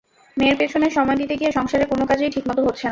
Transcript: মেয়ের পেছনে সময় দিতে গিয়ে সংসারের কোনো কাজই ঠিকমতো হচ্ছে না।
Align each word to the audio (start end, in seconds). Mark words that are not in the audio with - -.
মেয়ের 0.37 0.55
পেছনে 0.57 0.87
সময় 0.89 1.17
দিতে 1.17 1.33
গিয়ে 1.35 1.51
সংসারের 1.51 1.87
কোনো 1.91 2.03
কাজই 2.05 2.33
ঠিকমতো 2.35 2.61
হচ্ছে 2.61 2.67
না। 2.67 2.79